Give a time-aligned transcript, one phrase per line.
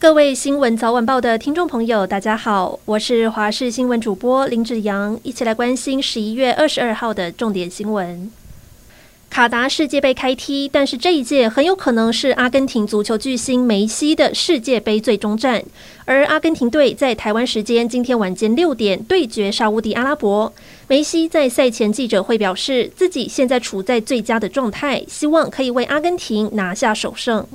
[0.00, 8.32] 各位新闻早晚报的听众朋友，大家好，我是华视新闻主播林志扬，一起来关心十一月二十二号的重点新闻。
[9.28, 15.62] 卡达世界杯开踢，但是这一届很有可能是阿根廷足球巨星梅西的世界杯最终战，
[16.06, 20.50] 而阿根廷队在台湾时间今天晚间六点对决沙乌地阿拉伯。
[20.88, 27.46] 梅西在赛前记者会表示，自己现在处在最佳的状态，希望可以为阿根廷拿下首胜。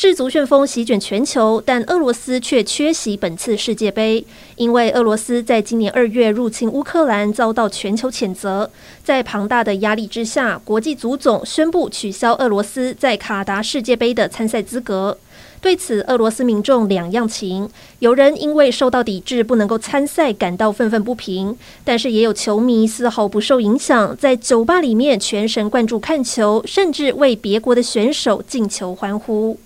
[0.00, 4.24] 世足旋风席卷全球，但俄罗斯却缺席本次世界杯，
[4.54, 8.70] 因为俄罗斯在今年二月入侵乌克兰，遭到全球谴责。
[9.02, 15.18] 在庞大的压力之下，国际足总宣布取消俄罗斯在卡达世界杯的参赛资格。
[15.60, 17.68] 对此，俄罗斯民众两样情，
[17.98, 29.58] 有人因为受到抵制不能够参赛感到愤愤不平，但是也有球迷丝毫不受影响，在酒吧里面全神贯注看球，甚至为别国的选手进球欢呼。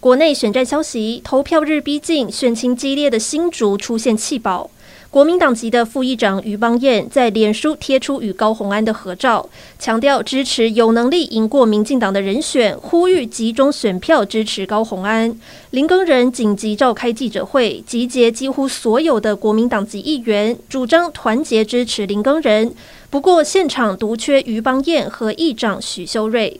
[0.00, 4.70] 国内选战消息：投票日逼近，选情激烈的新竹出现弃保。
[5.10, 9.46] 国民党籍的副议长于邦彦在脸书贴出与高虹安的合照，
[9.78, 15.38] 强调支持有能力赢过民进党的人选，呼吁集中选票支持高虹安。
[15.72, 22.74] 林耕仁紧急召开记者会，集结几乎所有的国民党籍议员，主张团结支持林耕仁。
[23.10, 26.58] 不过，现场独缺于邦彦和议长许修睿。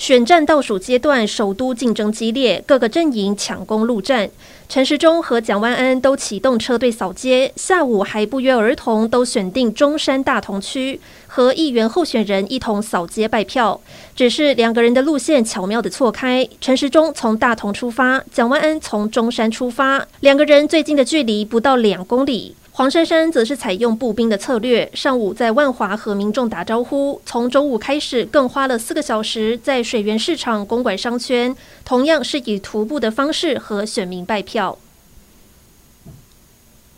[0.00, 4.30] 选战倒数阶段，首都竞争激烈，各个阵营抢攻陆战。
[4.66, 13.78] 陈时中和蒋万安都启动车队扫街，下午还不约而同都选定中山大同区和议员候选人一同扫街拜票。
[14.16, 22.56] 只是两个人的路线巧妙地错开，陈时中从大同出发，蒋万安从中山出发，两个人最近的距离不到两公里。
[22.80, 31.54] 黄珊珊则是采用步兵的策略，上午在万华和民众打招呼，从中午开始更花了四个小时在水源市场公馆商圈，
[31.84, 34.78] 同样是以徒步的方式和选民拜票。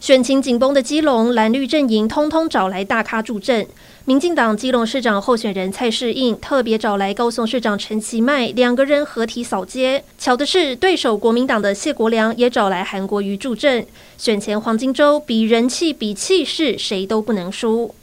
[0.03, 3.65] 选情紧绷的基隆蓝绿阵营通通找来大咖助阵，
[4.05, 10.03] 民进党基隆市长候选人蔡世应特别找来高雄市长陈其迈，两个人合体扫街。
[10.19, 13.87] 巧的是，对手国民党的谢国良也找来韩国瑜助阵。
[14.19, 17.95] 选前黄金周比人气比气势，谁都不能输。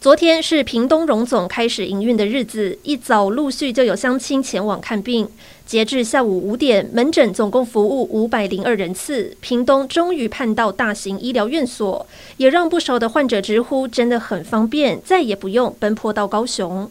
[0.00, 5.28] 昨天是屏东荣总开始营运的日子，一早陆续就有乡亲前往看病。
[5.66, 9.36] 截至下午五点，门诊总共服务五百零二人次。
[9.42, 12.06] 屏东终于盼到大型医疗院所，
[12.38, 16.90] 也让不少的患者直呼真的很方便，再也不用奔波到高雄。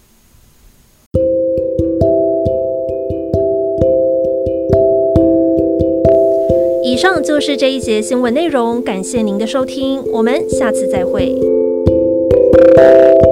[6.83, 11.58] 以上就是这一节新闻内容，感谢您的收听，我们下次再会。
[12.79, 13.28] Thank you.